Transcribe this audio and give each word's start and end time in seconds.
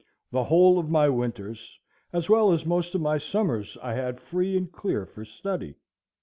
The 0.31 0.45
whole 0.45 0.79
of 0.79 0.89
my 0.89 1.09
winters, 1.09 1.77
as 2.11 2.27
well 2.27 2.51
as 2.51 2.65
most 2.65 2.95
of 2.95 3.01
my 3.01 3.19
summers, 3.19 3.77
I 3.83 3.93
had 3.93 4.19
free 4.19 4.57
and 4.57 4.71
clear 4.71 5.05
for 5.05 5.23
study. 5.23 5.75